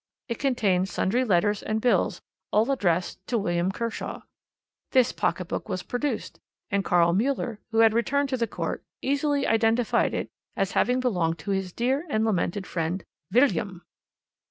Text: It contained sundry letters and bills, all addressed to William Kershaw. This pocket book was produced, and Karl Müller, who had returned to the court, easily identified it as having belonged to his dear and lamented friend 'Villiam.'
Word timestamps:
It 0.27 0.39
contained 0.39 0.89
sundry 0.89 1.23
letters 1.23 1.61
and 1.61 1.79
bills, 1.79 2.23
all 2.51 2.71
addressed 2.71 3.19
to 3.27 3.37
William 3.37 3.71
Kershaw. 3.71 4.21
This 4.93 5.11
pocket 5.11 5.45
book 5.47 5.69
was 5.69 5.83
produced, 5.83 6.39
and 6.71 6.83
Karl 6.83 7.13
Müller, 7.13 7.59
who 7.69 7.81
had 7.81 7.93
returned 7.93 8.29
to 8.29 8.37
the 8.37 8.47
court, 8.47 8.83
easily 9.03 9.45
identified 9.45 10.15
it 10.15 10.31
as 10.55 10.71
having 10.71 11.01
belonged 11.01 11.37
to 11.37 11.51
his 11.51 11.71
dear 11.71 12.07
and 12.09 12.25
lamented 12.25 12.65
friend 12.65 13.03
'Villiam.' 13.29 13.83